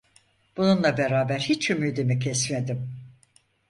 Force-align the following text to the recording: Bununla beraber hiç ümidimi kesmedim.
Bununla 0.57 0.97
beraber 0.97 1.39
hiç 1.39 1.69
ümidimi 1.69 2.19
kesmedim. 2.19 2.89